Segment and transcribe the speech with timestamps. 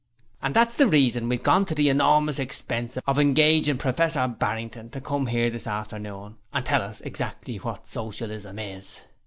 [0.41, 4.99] And that's the reason we've gorn to the enormous expense of engaging Professor Barrington to
[4.99, 9.03] come 'ere this afternoon and tell us exactly what Socialism is.